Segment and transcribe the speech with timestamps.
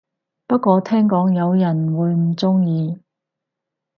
[0.47, 2.99] 不過聽講有人會唔鍾意